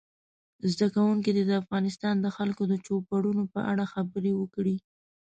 [0.71, 4.75] زده کوونکي دې د افغانستان د خلکو د چوپړونو په اړه خبرې وکړي.